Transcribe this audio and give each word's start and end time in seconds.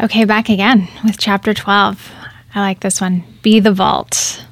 Okay, 0.00 0.24
back 0.24 0.48
again 0.48 0.88
with 1.04 1.18
chapter 1.18 1.54
12. 1.54 2.12
I 2.54 2.60
like 2.60 2.80
this 2.80 3.00
one. 3.00 3.24
Be 3.42 3.60
the 3.60 3.72
vault. 3.72 4.44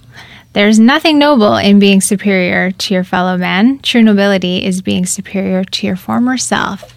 There's 0.53 0.79
nothing 0.79 1.19
noble 1.19 1.57
in 1.57 1.79
being 1.79 2.01
superior 2.01 2.71
to 2.73 2.95
your 2.95 3.05
fellow 3.05 3.37
man. 3.37 3.79
True 3.81 4.03
nobility 4.03 4.65
is 4.65 4.83
being 4.83 5.07
superior 5.07 5.65
to 5.65 5.87
your 5.87 5.97
former 5.97 6.37
self. 6.37 6.95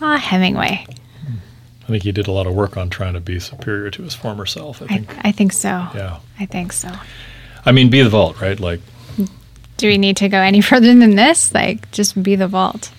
Ah, 0.00 0.18
Hemingway. 0.18 0.86
I 1.82 1.86
think 1.86 2.02
he 2.04 2.12
did 2.12 2.28
a 2.28 2.32
lot 2.32 2.46
of 2.46 2.54
work 2.54 2.76
on 2.76 2.88
trying 2.90 3.14
to 3.14 3.20
be 3.20 3.40
superior 3.40 3.90
to 3.90 4.02
his 4.02 4.14
former 4.14 4.46
self. 4.46 4.80
I 4.82 4.84
I, 4.84 4.88
think. 4.88 5.16
I 5.24 5.32
think 5.32 5.52
so. 5.52 5.68
yeah. 5.94 6.18
I 6.38 6.46
think 6.46 6.72
so. 6.72 6.90
I 7.66 7.72
mean, 7.72 7.90
be 7.90 8.02
the 8.02 8.08
vault, 8.10 8.40
right? 8.40 8.58
Like, 8.58 8.80
Do 9.76 9.88
we 9.88 9.98
need 9.98 10.16
to 10.18 10.28
go 10.28 10.38
any 10.38 10.60
further 10.70 10.86
than 10.94 11.16
this? 11.16 11.52
Like, 11.52 11.90
just 11.90 12.22
be 12.22 12.36
the 12.36 12.48
vault. 12.48 12.92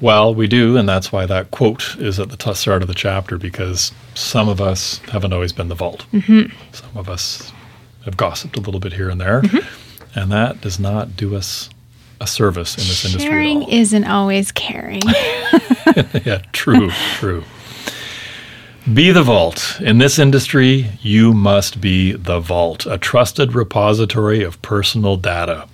Well, 0.00 0.34
we 0.34 0.46
do, 0.46 0.76
and 0.76 0.88
that's 0.88 1.10
why 1.10 1.26
that 1.26 1.50
quote 1.50 1.96
is 1.98 2.20
at 2.20 2.30
the 2.30 2.36
t- 2.36 2.54
start 2.54 2.82
of 2.82 2.88
the 2.88 2.94
chapter 2.94 3.36
because 3.36 3.92
some 4.14 4.48
of 4.48 4.60
us 4.60 4.98
haven't 5.10 5.32
always 5.32 5.52
been 5.52 5.68
the 5.68 5.74
vault. 5.74 6.06
Mm-hmm. 6.12 6.54
Some 6.72 6.96
of 6.96 7.08
us 7.08 7.52
have 8.04 8.16
gossiped 8.16 8.56
a 8.56 8.60
little 8.60 8.80
bit 8.80 8.92
here 8.92 9.10
and 9.10 9.20
there, 9.20 9.42
and 10.14 10.30
that 10.30 10.60
does 10.60 10.78
not 10.78 11.16
do 11.16 11.34
us 11.36 11.68
a 12.20 12.26
service 12.26 12.76
in 12.76 12.84
this 12.84 13.04
industry 13.04 13.30
Sharing 13.30 13.62
isn't 13.68 14.04
always 14.04 14.52
caring. 14.52 15.02
yeah, 16.24 16.42
true, 16.52 16.90
true. 16.90 17.44
Be 18.92 19.10
the 19.10 19.22
vault. 19.22 19.78
In 19.80 19.98
this 19.98 20.18
industry, 20.18 20.90
you 21.02 21.34
must 21.34 21.80
be 21.80 22.12
the 22.12 22.40
vault, 22.40 22.86
a 22.86 22.96
trusted 22.96 23.54
repository 23.54 24.42
of 24.42 24.60
personal 24.62 25.16
data. 25.16 25.68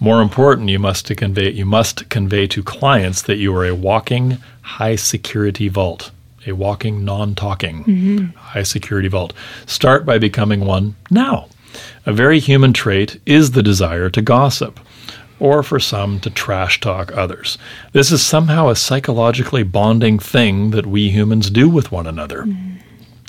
More 0.00 0.22
important, 0.22 0.70
you 0.70 0.78
must 0.78 1.06
to 1.06 1.14
convey 1.14 1.50
you 1.50 1.66
must 1.66 2.08
convey 2.08 2.46
to 2.48 2.62
clients 2.62 3.22
that 3.22 3.36
you 3.36 3.54
are 3.54 3.66
a 3.66 3.74
walking 3.74 4.38
high 4.62 4.96
security 4.96 5.68
vault, 5.68 6.10
a 6.46 6.52
walking 6.52 7.04
non-talking 7.04 7.84
mm-hmm. 7.84 8.24
high 8.36 8.62
security 8.62 9.08
vault. 9.08 9.34
Start 9.66 10.06
by 10.06 10.18
becoming 10.18 10.60
one 10.60 10.96
now. 11.10 11.48
A 12.06 12.12
very 12.12 12.40
human 12.40 12.72
trait 12.72 13.20
is 13.26 13.50
the 13.50 13.62
desire 13.62 14.08
to 14.10 14.22
gossip 14.22 14.80
or 15.38 15.62
for 15.62 15.78
some 15.78 16.18
to 16.20 16.30
trash 16.30 16.80
talk 16.80 17.16
others. 17.16 17.58
This 17.92 18.10
is 18.10 18.24
somehow 18.24 18.68
a 18.68 18.76
psychologically 18.76 19.62
bonding 19.62 20.18
thing 20.18 20.70
that 20.70 20.86
we 20.86 21.10
humans 21.10 21.50
do 21.50 21.68
with 21.68 21.92
one 21.92 22.06
another. 22.06 22.44
Mm. 22.44 22.78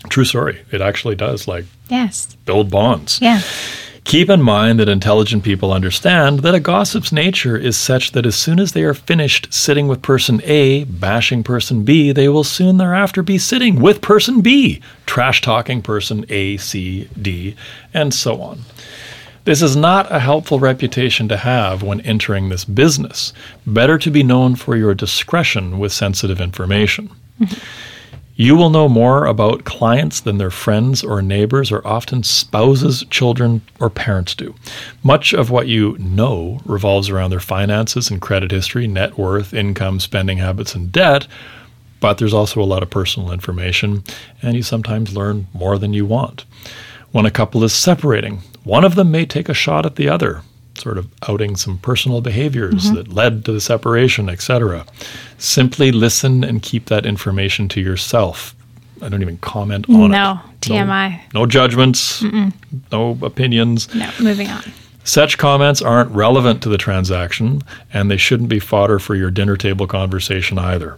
True 0.10 0.26
story. 0.26 0.60
It 0.72 0.82
actually 0.82 1.16
does 1.16 1.48
like 1.48 1.66
yes. 1.90 2.36
build 2.46 2.70
bonds. 2.70 3.20
Yeah. 3.22 3.42
Keep 4.04 4.30
in 4.30 4.42
mind 4.42 4.80
that 4.80 4.90
intelligent 4.90 5.44
people 5.44 5.72
understand 5.72 6.40
that 6.40 6.56
a 6.56 6.60
gossip's 6.60 7.12
nature 7.12 7.56
is 7.56 7.78
such 7.78 8.12
that 8.12 8.26
as 8.26 8.36
soon 8.36 8.60
as 8.60 8.72
they 8.72 8.84
are 8.84 8.94
finished 8.94 9.54
sitting 9.54 9.88
with 9.88 10.02
person 10.02 10.42
A, 10.44 10.84
bashing 10.86 11.44
person 11.44 11.84
B, 11.84 12.12
they 12.12 12.28
will 12.28 12.44
soon 12.44 12.78
thereafter 12.78 13.22
be 13.22 13.38
sitting 13.38 13.80
with 13.80 14.02
person 14.02 14.42
B, 14.42 14.82
trash 15.06 15.40
talking 15.40 15.82
person 15.82 16.26
A, 16.30 16.58
C, 16.58 17.10
D, 17.22 17.56
and 17.94 18.14
so 18.14 18.42
on. 18.42 18.62
This 19.44 19.62
is 19.62 19.76
not 19.76 20.12
a 20.12 20.20
helpful 20.20 20.60
reputation 20.60 21.28
to 21.30 21.38
have 21.38 21.82
when 21.82 22.02
entering 22.02 22.50
this 22.50 22.66
business. 22.66 23.34
Better 23.66 23.98
to 23.98 24.12
be 24.12 24.24
known 24.24 24.56
for 24.56 24.76
your 24.76 24.94
discretion 24.94 25.80
with 25.80 25.94
sensitive 25.94 26.42
information. 26.42 27.10
Mm-hmm. 27.40 27.60
You 28.36 28.56
will 28.56 28.70
know 28.70 28.88
more 28.88 29.26
about 29.26 29.66
clients 29.66 30.22
than 30.22 30.38
their 30.38 30.50
friends 30.50 31.04
or 31.04 31.22
neighbors 31.22 31.72
or 31.72 31.86
often 31.86 32.24
spouses, 32.24 33.04
children, 33.10 33.62
or 33.80 33.90
parents 33.90 34.34
do. 34.34 34.56
Much 35.04 35.34
of 35.34 35.50
what 35.52 35.68
you 35.68 35.98
know 36.00 36.60
revolves 36.66 37.10
around 37.10 37.30
their 37.30 37.40
finances 37.40 38.10
and 38.10 38.22
credit 38.22 38.52
history, 38.52 38.88
net 38.88 39.18
worth, 39.18 39.54
income, 39.54 40.00
spending 40.00 40.38
habits, 40.38 40.74
and 40.74 40.92
debt, 40.92 41.28
but 42.00 42.18
there's 42.18 42.34
also 42.34 42.62
a 42.62 42.66
lot 42.66 42.82
of 42.82 42.90
personal 42.90 43.32
information, 43.32 44.04
and 44.42 44.56
you 44.56 44.64
sometimes 44.64 45.16
learn 45.16 45.48
more 45.54 45.78
than 45.78 45.94
you 45.94 46.06
want. 46.06 46.46
When 47.12 47.26
a 47.26 47.32
couple 47.32 47.64
is 47.64 47.74
separating, 47.74 48.40
one 48.64 48.84
of 48.84 48.96
them 48.96 49.12
may 49.12 49.26
take 49.26 49.50
a 49.50 49.54
shot 49.54 49.86
at 49.86 49.98
the 49.98 50.10
other, 50.10 50.42
sort 50.82 50.98
of 50.98 51.08
outing 51.28 51.56
some 51.56 51.78
personal 51.78 52.22
behaviors 52.22 52.92
that 52.92 53.08
led 53.08 53.46
to 53.46 53.52
the 53.52 53.62
separation, 53.62 54.30
etc. 54.30 54.86
Simply 55.38 55.92
listen 55.92 56.44
and 56.44 56.62
keep 56.62 56.86
that 56.88 57.06
information 57.06 57.68
to 57.70 57.82
yourself. 57.82 58.56
I 59.02 59.10
don't 59.10 59.22
even 59.22 59.38
comment 59.38 59.90
on 59.90 60.06
it. 60.06 60.08
No. 60.10 60.40
it. 60.44 60.62
TMI. 60.62 61.34
No, 61.34 61.46
judgments, 61.46 62.24
no 62.92 63.18
opinions. 63.22 63.94
No. 63.96 64.10
Moving 64.20 64.48
on. 64.48 64.64
Such 65.04 65.40
comments 65.40 65.82
aren't 65.82 66.12
relevant 66.12 66.62
to 66.64 66.70
the 66.70 66.78
transaction, 66.78 67.64
and 67.92 68.12
they 68.12 68.18
shouldn't 68.18 68.50
be 68.50 68.60
fodder 68.60 69.00
for 69.00 69.16
your 69.16 69.32
dinner 69.32 69.58
table 69.58 69.88
conversation 69.88 70.60
either. 70.60 70.98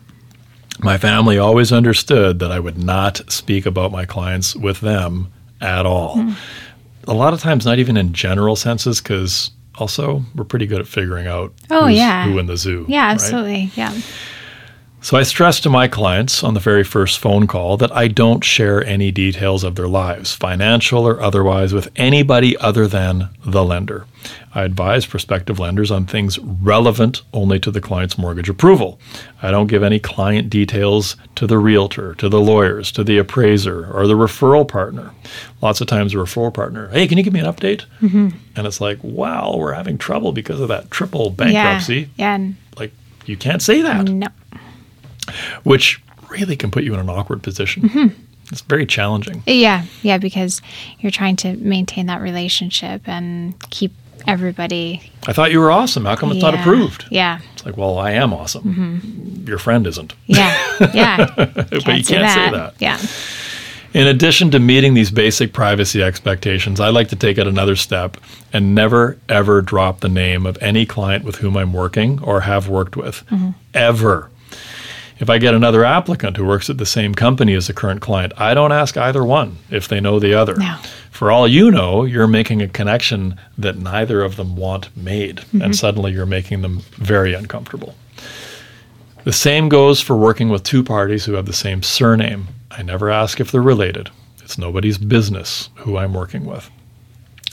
My 0.79 0.97
family 0.97 1.37
always 1.37 1.71
understood 1.71 2.39
that 2.39 2.51
I 2.51 2.59
would 2.59 2.77
not 2.77 3.21
speak 3.31 3.65
about 3.65 3.91
my 3.91 4.05
clients 4.05 4.55
with 4.55 4.81
them 4.81 5.31
at 5.61 5.85
all. 5.85 6.15
Hmm. 6.15 6.31
A 7.07 7.13
lot 7.13 7.33
of 7.33 7.39
times, 7.39 7.65
not 7.65 7.79
even 7.79 7.95
in 7.95 8.13
general 8.13 8.55
senses, 8.55 8.99
because 8.99 9.51
also 9.77 10.23
we're 10.35 10.43
pretty 10.43 10.65
good 10.67 10.79
at 10.79 10.87
figuring 10.87 11.27
out 11.27 11.53
Oh, 11.71 11.87
yeah. 11.87 12.25
who 12.25 12.37
in 12.39 12.45
the 12.47 12.57
zoo. 12.57 12.85
Yeah, 12.87 13.05
right? 13.05 13.11
absolutely. 13.13 13.71
Yeah. 13.75 13.93
So 15.03 15.17
I 15.17 15.23
stress 15.23 15.59
to 15.59 15.69
my 15.69 15.89
clients 15.89 16.45
on 16.45 16.53
the 16.53 16.61
very 16.61 16.85
first 16.85 17.19
phone 17.19 17.45
call 17.45 17.75
that 17.75 17.91
I 17.91 18.07
don't 18.07 18.41
share 18.41 18.81
any 18.85 19.11
details 19.11 19.65
of 19.65 19.75
their 19.75 19.89
lives, 19.89 20.33
financial 20.33 21.05
or 21.05 21.19
otherwise, 21.19 21.73
with 21.73 21.89
anybody 21.97 22.55
other 22.59 22.87
than 22.87 23.27
the 23.45 23.65
lender. 23.65 24.05
I 24.55 24.63
advise 24.63 25.05
prospective 25.05 25.59
lenders 25.59 25.91
on 25.91 26.05
things 26.05 26.39
relevant 26.39 27.21
only 27.33 27.59
to 27.59 27.69
the 27.69 27.81
client's 27.81 28.17
mortgage 28.17 28.47
approval. 28.47 28.97
I 29.41 29.51
don't 29.51 29.67
give 29.67 29.83
any 29.83 29.99
client 29.99 30.49
details 30.49 31.17
to 31.35 31.47
the 31.47 31.57
realtor, 31.57 32.15
to 32.15 32.29
the 32.29 32.39
lawyers, 32.39 32.89
to 32.93 33.03
the 33.03 33.17
appraiser, 33.17 33.91
or 33.91 34.07
the 34.07 34.13
referral 34.13 34.65
partner. 34.65 35.11
Lots 35.61 35.81
of 35.81 35.87
times, 35.87 36.13
a 36.13 36.17
referral 36.17 36.53
partner, 36.53 36.87
hey, 36.87 37.09
can 37.09 37.17
you 37.17 37.25
give 37.25 37.33
me 37.33 37.41
an 37.41 37.53
update? 37.53 37.83
Mm-hmm. 38.01 38.29
And 38.55 38.65
it's 38.65 38.79
like, 38.79 39.03
wow, 39.03 39.53
we're 39.57 39.73
having 39.73 39.97
trouble 39.97 40.31
because 40.31 40.61
of 40.61 40.69
that 40.69 40.91
triple 40.91 41.29
bankruptcy. 41.29 42.09
Yeah. 42.15 42.37
Yeah. 42.37 42.51
Like, 42.77 42.93
you 43.25 43.35
can't 43.35 43.61
say 43.61 43.81
that 43.81 44.07
No. 44.07 44.27
Which 45.63 46.01
really 46.29 46.55
can 46.55 46.71
put 46.71 46.83
you 46.83 46.93
in 46.93 46.99
an 46.99 47.09
awkward 47.09 47.43
position. 47.43 47.83
Mm-hmm. 47.83 48.21
It's 48.51 48.61
very 48.61 48.85
challenging. 48.85 49.43
Yeah. 49.45 49.85
Yeah. 50.01 50.17
Because 50.17 50.61
you're 50.99 51.11
trying 51.11 51.35
to 51.37 51.55
maintain 51.57 52.07
that 52.07 52.21
relationship 52.21 53.07
and 53.07 53.59
keep 53.69 53.93
everybody. 54.27 55.01
I 55.27 55.33
thought 55.33 55.51
you 55.51 55.59
were 55.59 55.71
awesome. 55.71 56.05
How 56.05 56.15
come 56.15 56.31
it's 56.31 56.41
not 56.41 56.53
approved? 56.53 57.05
Yeah. 57.09 57.39
It's 57.53 57.65
like, 57.65 57.77
well, 57.77 57.97
I 57.97 58.11
am 58.11 58.33
awesome. 58.33 59.43
Your 59.47 59.57
friend 59.57 59.87
isn't. 59.87 60.13
Yeah. 60.25 60.77
Yeah. 60.93 61.33
but 61.35 61.71
you 61.73 61.81
can't 61.81 62.05
say 62.05 62.51
that. 62.51 62.75
Yeah. 62.79 62.99
In 63.93 64.07
addition 64.07 64.49
to 64.51 64.59
meeting 64.59 64.95
these 64.95 65.11
basic 65.11 65.53
privacy 65.53 66.01
expectations, 66.01 66.79
I 66.79 66.89
like 66.89 67.09
to 67.09 67.15
take 67.15 67.37
it 67.37 67.45
another 67.45 67.75
step 67.75 68.17
and 68.51 68.73
never, 68.73 69.19
ever 69.29 69.61
drop 69.61 69.99
the 69.99 70.09
name 70.09 70.47
of 70.47 70.57
any 70.61 70.85
client 70.85 71.23
with 71.23 71.35
whom 71.35 71.55
I'm 71.55 71.73
working 71.73 72.21
or 72.23 72.41
have 72.41 72.67
worked 72.67 72.97
with. 72.97 73.23
Mm-hmm. 73.27 73.51
Ever. 73.75 74.31
If 75.23 75.29
I 75.29 75.37
get 75.37 75.53
another 75.53 75.85
applicant 75.85 76.35
who 76.35 76.43
works 76.43 76.69
at 76.69 76.79
the 76.79 76.85
same 76.85 77.15
company 77.15 77.53
as 77.53 77.67
the 77.67 77.73
current 77.73 78.01
client, 78.01 78.33
I 78.35 78.53
don't 78.53 78.73
ask 78.73 78.97
either 78.97 79.23
one 79.23 79.55
if 79.69 79.87
they 79.87 80.01
know 80.01 80.19
the 80.19 80.33
other. 80.33 80.57
No. 80.57 80.77
For 81.11 81.31
all 81.31 81.47
you 81.47 81.71
know, 81.71 82.03
you're 82.03 82.27
making 82.27 82.61
a 82.61 82.67
connection 82.67 83.39
that 83.57 83.77
neither 83.77 84.21
of 84.21 84.35
them 84.35 84.57
want 84.57 84.89
made, 84.97 85.39
and 85.53 85.61
mm-hmm. 85.61 85.71
suddenly 85.71 86.11
you're 86.11 86.25
making 86.25 86.61
them 86.61 86.81
very 86.97 87.33
uncomfortable. 87.33 87.95
The 89.23 89.31
same 89.31 89.69
goes 89.69 90.01
for 90.01 90.17
working 90.17 90.49
with 90.49 90.63
two 90.63 90.83
parties 90.83 91.23
who 91.23 91.35
have 91.35 91.45
the 91.45 91.53
same 91.53 91.83
surname. 91.83 92.49
I 92.69 92.81
never 92.81 93.09
ask 93.09 93.39
if 93.39 93.49
they're 93.49 93.61
related. 93.61 94.09
It's 94.41 94.57
nobody's 94.57 94.97
business 94.97 95.69
who 95.75 95.95
I'm 95.95 96.13
working 96.13 96.43
with. 96.43 96.69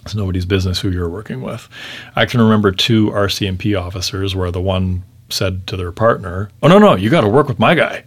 It's 0.02 0.16
nobody's 0.16 0.44
business 0.44 0.81
who 0.81 0.91
you're 0.91 1.08
working 1.08 1.41
with. 1.41 1.69
I 2.16 2.26
can 2.26 2.41
remember 2.41 2.72
two 2.72 3.10
RCMP 3.10 3.81
officers 3.81 4.34
where 4.34 4.50
the 4.50 4.60
one 4.60 5.04
said 5.32 5.66
to 5.68 5.76
their 5.76 5.92
partner, 5.92 6.50
Oh, 6.62 6.68
no, 6.68 6.78
no, 6.78 6.94
you 6.96 7.10
got 7.10 7.22
to 7.22 7.28
work 7.28 7.48
with 7.48 7.58
my 7.58 7.74
guy. 7.74 8.04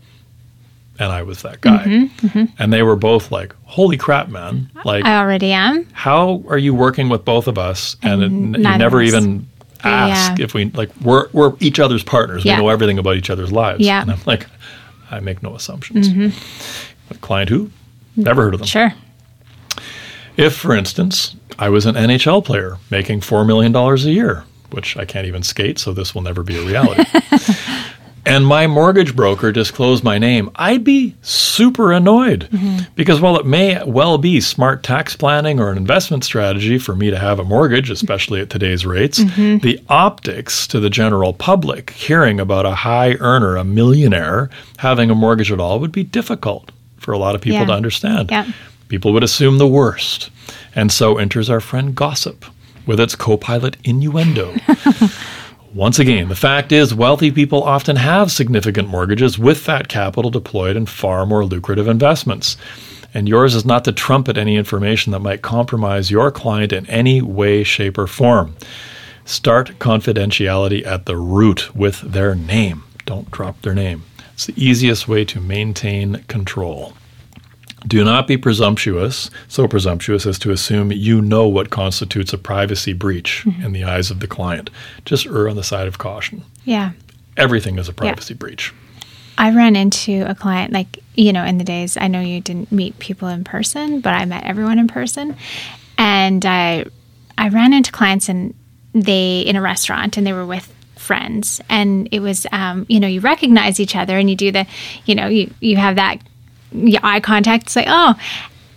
And 1.00 1.12
I 1.12 1.24
was 1.24 1.42
that 1.42 1.60
guy. 1.62 1.84
Mm-hmm, 1.86 2.28
mm-hmm. 2.28 2.46
And 2.60 2.72
they 2.72 2.84
were 2.84 2.96
both 2.96 3.32
like, 3.32 3.56
Holy 3.64 3.98
crap, 3.98 4.30
man. 4.30 4.70
Like, 4.86 5.04
I 5.06 5.18
already 5.18 5.52
am. 5.52 5.86
how 5.92 6.44
are 6.48 6.58
you 6.58 6.74
working 6.74 7.10
with 7.10 7.26
both 7.26 7.48
of 7.48 7.58
us 7.58 7.96
and, 8.04 8.22
it, 8.24 8.32
you 8.32 8.78
never 8.78 9.02
even 9.02 9.48
ask 9.84 10.38
Yeah. 10.40 10.46
if 10.46 10.54
we 10.54 10.66
like 10.72 10.90
we're 11.02 11.28
we're 11.34 11.54
each 11.60 11.78
other's 11.80 12.04
partners 12.04 12.46
Yeah. 12.46 12.56
we 12.58 12.64
know 12.64 12.70
everything 12.70 13.00
about 13.00 13.18
each 13.18 13.30
other's 13.30 13.52
lives 13.52 13.82
Yeah. 13.82 14.02
and 14.02 14.10
i'm 14.12 14.20
like 14.26 14.48
i 15.12 15.20
make 15.20 15.44
no 15.44 15.56
assumptions 15.56 16.08
mm-hmm. 16.08 17.14
A 17.14 17.18
client 17.18 17.50
who 17.50 17.70
never 18.16 18.44
heard 18.44 18.54
of 18.54 18.62
them 18.62 18.68
Sure. 18.68 18.94
if 20.38 20.56
for 20.56 20.74
instance 20.74 21.36
i 21.60 21.68
was 21.68 21.86
an 21.86 21.96
nhl 21.96 22.46
player 22.46 22.78
making 22.90 23.20
$4 23.20 23.46
million 23.46 23.76
a 23.76 23.96
year 24.10 24.46
which 24.74 24.98
i 24.98 25.06
can't 25.06 25.28
even 25.28 25.44
skate 25.44 25.80
so 25.80 25.94
this 25.94 26.14
will 26.14 26.22
never 26.22 26.44
be 26.44 26.58
a 26.58 26.66
reality 26.66 27.04
and 28.26 28.46
my 28.48 28.68
mortgage 28.68 29.16
broker 29.16 29.52
disclosed 29.52 30.04
my 30.04 30.18
name, 30.18 30.50
I'd 30.56 30.84
be 30.84 31.16
super 31.22 31.92
annoyed. 31.92 32.48
Mm-hmm. 32.52 32.94
Because 32.96 33.20
while 33.20 33.38
it 33.38 33.46
may 33.46 33.84
well 33.84 34.18
be 34.18 34.40
smart 34.40 34.84
tax 34.84 35.16
planning 35.16 35.60
or 35.60 35.70
an 35.72 35.78
investment 35.78 36.24
strategy 36.24 36.78
for 36.78 36.96
me 36.96 37.10
to 37.10 37.20
have 37.20 37.40
a 37.40 37.44
mortgage, 37.44 37.90
especially 37.90 38.40
at 38.40 38.50
today's 38.50 38.86
rates, 38.86 39.20
mm-hmm. 39.20 39.58
the 39.60 39.80
optics 39.90 40.68
to 40.68 40.80
the 40.80 40.90
general 40.90 41.34
public 41.34 41.90
hearing 41.92 42.40
about 42.40 42.66
a 42.66 42.76
high 42.76 43.14
earner, 43.16 43.58
a 43.58 43.64
millionaire, 43.64 44.50
having 44.78 45.10
a 45.10 45.16
mortgage 45.16 45.52
at 45.52 45.60
all 45.60 45.80
would 45.80 45.92
be 45.92 46.04
difficult 46.04 46.72
for 46.98 47.12
a 47.12 47.18
lot 47.18 47.36
of 47.36 47.42
people 47.42 47.60
Yeah. 47.60 47.66
to 47.66 47.74
understand. 47.74 48.32
Yeah. 48.32 48.50
People 48.88 49.12
would 49.14 49.24
assume 49.24 49.58
the 49.58 49.68
worst. 49.68 50.30
And 50.76 50.92
so 50.92 51.18
enters 51.18 51.50
our 51.50 51.60
friend 51.60 51.94
gossip 51.94 52.46
with 52.86 53.00
its 53.00 53.16
co 53.16 53.38
pilot 53.38 53.78
innuendo. 53.84 54.56
Once 55.74 55.98
again, 55.98 56.30
the 56.30 56.36
fact 56.36 56.72
is, 56.72 56.94
wealthy 56.94 57.32
people 57.32 57.64
often 57.64 57.96
have 57.96 58.32
significant 58.32 58.88
mortgages 58.88 59.40
with 59.40 59.66
that 59.66 59.88
capital 59.88 60.30
deployed 60.30 60.76
in 60.76 60.86
far 60.86 61.26
more 61.26 61.44
lucrative 61.44 61.88
investments. 61.88 62.58
And 63.14 63.28
yours 63.28 63.56
is 63.56 63.66
not 63.66 63.84
to 63.86 63.92
trumpet 63.92 64.38
any 64.38 64.56
information 64.56 65.12
that 65.12 65.20
might 65.20 65.42
compromise 65.42 66.12
your 66.12 66.30
client 66.32 66.72
in 66.74 66.88
any 66.88 67.22
way, 67.22 67.64
shape, 67.64 67.98
or 67.98 68.06
form. 68.06 68.56
Start 69.26 69.80
confidentiality 69.80 70.86
at 70.86 71.06
the 71.06 71.18
root 71.18 71.76
with 71.76 72.02
their 72.02 72.36
name. 72.36 72.84
Don't 73.06 73.32
drop 73.32 73.62
their 73.62 73.74
name. 73.76 74.04
It's 74.34 74.48
the 74.48 74.64
easiest 74.64 75.08
way 75.08 75.26
to 75.26 75.40
maintain 75.40 76.24
control. 76.28 76.94
Do 77.86 78.04
not 78.04 78.28
be 78.28 78.38
presumptuous, 78.38 79.30
so 79.48 79.68
presumptuous 79.68 80.26
as 80.26 80.40
to 80.40 80.52
assume 80.52 80.92
you 80.92 81.22
know 81.22 81.48
what 81.48 81.70
constitutes 81.70 82.34
a 82.34 82.38
privacy 82.38 82.94
breach 82.94 83.46
in 83.62 83.74
the 83.74 83.84
eyes 83.84 84.10
of 84.10 84.20
the 84.20 84.28
client. 84.28 84.70
Just 85.06 85.26
err 85.28 85.50
on 85.50 85.56
the 85.56 85.64
side 85.64 85.88
of 85.88 85.98
caution. 85.98 86.44
Yeah. 86.64 86.92
Everything 87.36 87.78
is 87.78 87.90
a 87.90 87.94
privacy 87.94 88.34
breach. 88.34 88.74
I 89.38 89.52
ran 89.54 89.76
into 89.76 90.24
a 90.30 90.36
client, 90.36 90.72
like, 90.72 91.00
you 91.16 91.34
know, 91.34 91.44
in 91.44 91.58
the 91.58 91.64
days, 91.64 91.98
I 91.98 92.08
know 92.08 92.22
you 92.22 92.40
didn't 92.40 92.72
meet 92.72 93.00
people 93.00 93.28
in 93.28 93.44
person, 93.44 94.00
but 94.00 94.14
I 94.14 94.26
met 94.26 94.44
everyone 94.44 94.80
in 94.80 94.88
person. 94.88 95.36
And 95.98 96.46
I, 96.46 96.86
I 97.38 97.50
ran 97.50 97.74
into 97.74 97.92
clients 97.92 98.30
and 98.30 98.54
they, 98.94 99.42
in 99.42 99.56
a 99.56 99.62
restaurant, 99.62 100.18
and 100.18 100.26
they 100.26 100.34
were 100.34 100.46
with 100.46 100.72
friends. 100.96 101.60
And 101.68 102.08
it 102.12 102.20
was, 102.20 102.46
um, 102.52 102.86
you 102.88 103.00
know, 103.00 103.08
you 103.08 103.20
recognize 103.20 103.80
each 103.80 103.96
other 103.96 104.18
and 104.18 104.30
you 104.30 104.36
do 104.36 104.52
the, 104.52 104.68
you 105.06 105.16
know, 105.16 105.28
you, 105.28 105.52
you 105.60 105.78
have 105.78 105.96
that 105.96 106.20
eye 107.04 107.20
contact. 107.20 107.66
It's 107.66 107.76
like, 107.76 107.88
oh, 107.90 108.16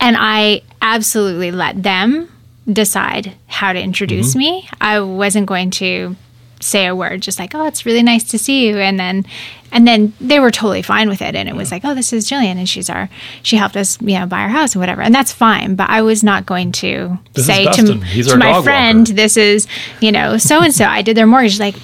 and 0.00 0.16
I 0.18 0.62
absolutely 0.82 1.50
let 1.50 1.82
them 1.82 2.30
decide 2.70 3.34
how 3.46 3.72
to 3.72 3.80
introduce 3.80 4.34
me. 4.36 4.68
I 4.80 5.00
wasn't 5.00 5.46
going 5.46 5.70
to 5.72 6.16
say 6.60 6.86
a 6.86 6.96
word 6.96 7.20
just 7.20 7.38
like 7.38 7.54
oh 7.54 7.66
it's 7.66 7.84
really 7.84 8.02
nice 8.02 8.24
to 8.24 8.38
see 8.38 8.66
you 8.66 8.78
and 8.78 8.98
then 8.98 9.26
and 9.72 9.86
then 9.86 10.14
they 10.22 10.40
were 10.40 10.50
totally 10.50 10.80
fine 10.80 11.06
with 11.06 11.20
it 11.20 11.34
and 11.34 11.50
it 11.50 11.54
was 11.54 11.70
like 11.70 11.84
oh 11.84 11.94
this 11.94 12.14
is 12.14 12.26
Jillian 12.26 12.56
and 12.56 12.66
she's 12.66 12.88
our 12.88 13.10
she 13.42 13.56
helped 13.56 13.76
us 13.76 14.00
you 14.00 14.18
know 14.18 14.24
buy 14.24 14.40
our 14.40 14.48
house 14.48 14.74
and 14.74 14.80
whatever 14.80 15.02
and 15.02 15.14
that's 15.14 15.32
fine 15.32 15.74
but 15.74 15.90
I 15.90 16.00
was 16.00 16.24
not 16.24 16.46
going 16.46 16.72
to 16.72 17.18
This 17.34 17.44
say 17.46 17.66
to, 17.70 17.98
to 18.22 18.36
my 18.38 18.62
friend 18.62 19.00
walker. 19.00 19.12
this 19.12 19.36
is 19.36 19.68
you 20.00 20.10
know 20.10 20.38
so 20.38 20.62
and 20.62 20.74
so 20.74 20.86
I 20.86 21.02
did 21.02 21.14
their 21.14 21.26
mortgage 21.26 21.60
like 21.60 21.76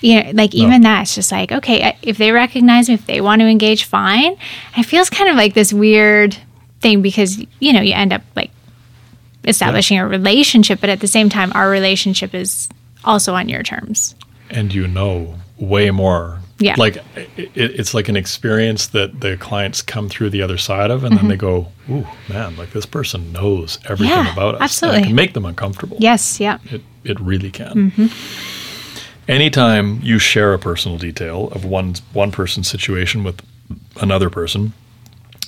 you 0.00 0.22
know 0.22 0.30
like 0.34 0.54
even 0.54 0.82
that 0.82 1.02
it's 1.02 1.14
just 1.14 1.32
like 1.32 1.50
okay 1.52 1.96
if 2.02 2.18
they 2.18 2.30
recognize 2.32 2.88
me 2.88 2.94
if 2.94 3.06
they 3.06 3.20
want 3.20 3.40
to 3.40 3.46
engage 3.46 3.84
fine 3.84 4.36
it 4.76 4.84
feels 4.84 5.10
kind 5.10 5.28
of 5.30 5.36
like 5.36 5.54
this 5.54 5.72
weird 5.72 6.36
thing 6.80 7.02
because 7.02 7.38
you 7.60 7.72
know 7.72 7.80
you 7.80 7.92
end 7.94 8.12
up 8.12 8.22
like 8.36 8.50
establishing 9.44 9.98
a 9.98 10.06
relationship 10.06 10.80
but 10.80 10.90
at 10.90 11.00
the 11.00 11.06
same 11.06 11.28
time 11.28 11.50
our 11.54 11.68
relationship 11.70 12.34
is 12.34 12.68
also 13.04 13.34
on 13.34 13.48
your 13.48 13.62
terms 13.62 14.14
And 14.50 14.72
you 14.72 14.86
know 14.88 15.34
way 15.58 15.90
more. 15.90 16.38
Yeah. 16.60 16.74
Like 16.76 16.96
it, 17.16 17.50
it's 17.54 17.94
like 17.94 18.08
an 18.08 18.16
experience 18.16 18.88
that 18.88 19.20
the 19.20 19.36
clients 19.36 19.80
come 19.82 20.08
through 20.08 20.30
the 20.30 20.42
other 20.42 20.58
side 20.58 20.90
of, 20.90 21.04
and 21.04 21.16
then 21.16 21.28
they 21.28 21.36
go, 21.36 21.68
"Ooh, 21.88 22.04
man! 22.28 22.56
Like 22.56 22.72
this 22.72 22.86
person 22.86 23.32
knows 23.32 23.78
everything 23.84 24.16
Mm-hmm. 24.16 24.26
Yeah, 24.26 24.32
about 24.32 24.54
us." 24.56 24.60
And 24.60 24.62
absolutely. 24.64 25.00
it 25.00 25.06
can 25.06 25.14
make 25.14 25.34
them 25.34 25.44
uncomfortable. 25.44 25.96
yes 26.00 26.40
yeah 26.40 26.58
It, 26.72 26.82
it 27.04 27.20
really 27.20 27.50
can. 27.52 27.92
Anytime 29.28 30.00
you 30.02 30.18
share 30.18 30.54
a 30.54 30.58
personal 30.58 30.96
detail 30.96 31.48
of 31.48 31.64
one, 31.64 31.94
one 32.14 32.32
person's 32.32 32.66
situation 32.66 33.24
with 33.24 33.42
another 34.00 34.30
person, 34.30 34.72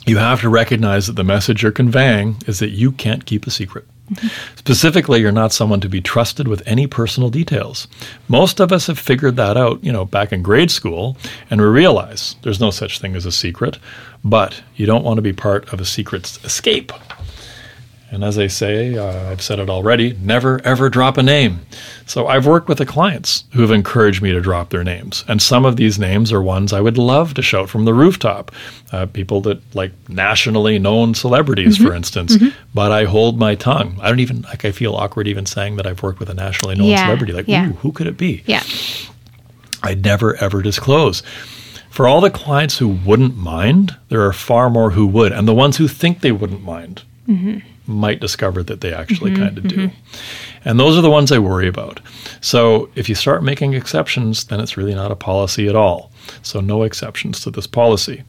you 0.06 0.18
have 0.18 0.42
to 0.42 0.50
recognize 0.50 1.06
that 1.06 1.16
the 1.16 1.24
message 1.24 1.62
you're 1.62 1.72
conveying 1.72 2.36
is 2.46 2.58
that 2.58 2.70
you 2.70 2.92
can't 2.92 3.24
keep 3.24 3.46
a 3.46 3.50
secret. 3.50 3.86
Mm-hmm. 4.10 4.56
Specifically, 4.56 5.20
you're 5.20 5.32
not 5.32 5.52
someone 5.52 5.80
to 5.80 5.88
be 5.88 6.00
trusted 6.00 6.48
with 6.48 6.62
any 6.66 6.86
personal 6.86 7.30
details. 7.30 7.86
Most 8.28 8.60
of 8.60 8.72
us 8.72 8.86
have 8.88 8.98
figured 8.98 9.36
that 9.36 9.56
out, 9.56 9.82
you 9.82 9.92
know, 9.92 10.04
back 10.04 10.32
in 10.32 10.42
grade 10.42 10.70
school, 10.70 11.16
and 11.48 11.60
we 11.60 11.66
realize 11.66 12.36
there's 12.42 12.60
no 12.60 12.70
such 12.70 12.98
thing 12.98 13.14
as 13.14 13.24
a 13.24 13.32
secret, 13.32 13.78
but 14.24 14.62
you 14.76 14.84
don't 14.84 15.04
want 15.04 15.18
to 15.18 15.22
be 15.22 15.32
part 15.32 15.72
of 15.72 15.80
a 15.80 15.84
secret's 15.84 16.42
escape. 16.44 16.92
And 18.12 18.24
as 18.24 18.38
I 18.38 18.48
say, 18.48 18.96
uh, 18.98 19.30
I've 19.30 19.40
said 19.40 19.60
it 19.60 19.70
already 19.70 20.16
never 20.20 20.60
ever 20.64 20.90
drop 20.90 21.16
a 21.16 21.22
name. 21.22 21.60
So 22.06 22.26
I've 22.26 22.44
worked 22.44 22.68
with 22.68 22.78
the 22.78 22.86
clients 22.86 23.44
who 23.52 23.60
have 23.62 23.70
encouraged 23.70 24.20
me 24.20 24.32
to 24.32 24.40
drop 24.40 24.70
their 24.70 24.82
names. 24.82 25.24
And 25.28 25.40
some 25.40 25.64
of 25.64 25.76
these 25.76 25.96
names 25.96 26.32
are 26.32 26.42
ones 26.42 26.72
I 26.72 26.80
would 26.80 26.98
love 26.98 27.34
to 27.34 27.42
shout 27.42 27.68
from 27.68 27.84
the 27.84 27.94
rooftop. 27.94 28.50
Uh, 28.90 29.06
people 29.06 29.40
that, 29.42 29.60
like 29.76 29.92
nationally 30.08 30.76
known 30.80 31.14
celebrities, 31.14 31.76
for 31.76 31.94
instance. 31.94 32.36
But 32.74 32.90
I 32.90 33.04
hold 33.04 33.38
my 33.38 33.54
tongue. 33.54 33.96
I 34.02 34.08
don't 34.08 34.18
even, 34.18 34.42
like, 34.42 34.64
I 34.64 34.72
feel 34.72 34.96
awkward 34.96 35.28
even 35.28 35.46
saying 35.46 35.76
that 35.76 35.86
I've 35.86 36.02
worked 36.02 36.18
with 36.18 36.28
a 36.30 36.34
nationally 36.34 36.74
known 36.74 36.88
Yeah, 36.88 37.04
celebrity. 37.06 37.32
Like, 37.32 37.46
yeah. 37.46 37.68
ooh, 37.68 37.74
who 37.74 37.92
could 37.92 38.08
it 38.08 38.16
be? 38.16 38.42
yeah 38.46 38.64
I 39.82 39.94
never 39.94 40.34
ever 40.36 40.62
disclose. 40.62 41.22
For 41.90 42.06
all 42.08 42.20
the 42.20 42.30
clients 42.30 42.78
who 42.78 42.88
wouldn't 42.88 43.36
mind, 43.36 43.96
there 44.08 44.22
are 44.26 44.32
far 44.32 44.68
more 44.68 44.90
who 44.90 45.06
would. 45.06 45.32
And 45.32 45.46
the 45.48 45.54
ones 45.54 45.76
who 45.76 45.86
think 45.88 46.20
they 46.20 46.32
wouldn't 46.32 46.62
mind 46.64 47.02
might 47.90 48.20
discover 48.20 48.62
that 48.62 48.80
they 48.80 48.92
actually 48.92 49.32
mm-hmm, 49.32 49.42
kind 49.42 49.58
of 49.58 49.68
do. 49.68 49.76
Mm-hmm. 49.76 50.68
And 50.68 50.78
those 50.78 50.96
are 50.96 51.02
the 51.02 51.10
ones 51.10 51.32
I 51.32 51.38
worry 51.38 51.68
about. 51.68 52.00
So 52.40 52.90
if 52.94 53.08
you 53.08 53.14
start 53.14 53.42
making 53.42 53.74
exceptions, 53.74 54.44
then 54.44 54.60
it's 54.60 54.76
really 54.76 54.94
not 54.94 55.10
a 55.10 55.16
policy 55.16 55.68
at 55.68 55.76
all. 55.76 56.10
So 56.42 56.60
no 56.60 56.82
exceptions 56.82 57.40
to 57.40 57.50
this 57.50 57.66
policy. 57.66 58.22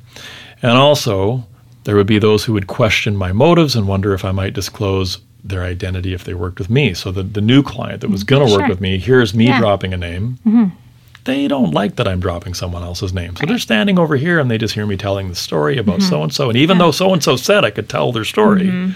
And 0.62 0.74
also, 0.74 1.46
there 1.84 1.96
would 1.96 2.08
be 2.08 2.20
those 2.20 2.46
who 2.46 2.54
would 2.54 2.68
question 2.68 3.16
my 3.16 3.32
motives 3.32 3.76
and 3.76 3.88
wonder 3.88 4.14
if 4.14 4.24
I 4.24 4.32
might 4.32 4.54
disclose 4.54 5.20
their 5.44 5.64
identity 5.64 6.14
if 6.14 6.24
they 6.24 6.34
worked 6.36 6.60
with 6.60 6.70
me. 6.70 6.94
So 6.94 7.12
the, 7.12 7.24
the 7.24 7.42
new 7.42 7.64
client 7.64 8.02
that 8.02 8.10
was 8.10 8.24
mm-hmm. 8.24 8.36
going 8.36 8.48
to 8.48 8.54
work 8.54 8.62
Sure. 8.62 8.70
with 8.70 8.82
me 8.82 9.00
here's 9.00 9.34
me 9.34 9.48
Yeah. 9.48 9.60
dropping 9.60 9.94
a 9.94 9.98
name 9.98 10.38
they 11.24 11.48
don't 11.48 11.72
like 11.72 11.98
that 11.98 12.08
I'm 12.08 12.20
dropping 12.20 12.54
someone 12.54 12.84
else's 12.84 13.14
name. 13.14 13.36
So 13.36 13.46
they're 13.46 13.60
standing 13.60 14.00
over 14.00 14.16
here 14.16 14.40
and 14.40 14.50
they 14.50 14.58
just 14.58 14.74
hear 14.74 14.86
me 14.86 14.98
telling 14.98 15.30
the 15.30 15.36
story 15.36 15.78
about 15.78 16.02
so 16.02 16.24
and 16.24 16.34
so. 16.34 16.50
And 16.50 16.58
even 16.58 16.78
though 16.78 16.92
so 16.92 17.14
and 17.14 17.24
so 17.24 17.36
said 17.36 17.64
I 17.64 17.70
could 17.70 17.90
tell 17.90 18.12
their 18.12 18.26
story, 18.26 18.94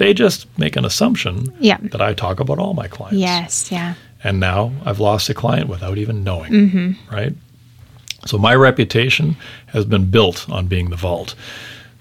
they 0.00 0.12
just 0.14 0.46
make 0.58 0.74
an 0.76 0.84
assumption 0.84 1.52
Yeah. 1.60 1.78
that 1.92 2.00
I 2.00 2.14
talk 2.14 2.40
about 2.40 2.58
all 2.58 2.74
my 2.74 2.88
clients. 2.88 3.18
yes 3.20 3.70
yeah 3.70 3.94
And 4.24 4.40
now 4.40 4.72
I've 4.84 4.98
lost 5.00 5.28
a 5.30 5.34
client 5.34 5.68
without 5.68 5.96
even 5.98 6.24
knowing. 6.24 6.52
Mm-hmm. 6.52 7.14
Right? 7.16 7.34
So 8.26 8.36
my 8.38 8.54
reputation 8.54 9.36
has 9.74 9.84
been 9.84 10.10
built 10.10 10.46
on 10.50 10.66
being 10.66 10.90
the 10.90 10.96
vault. 10.96 11.34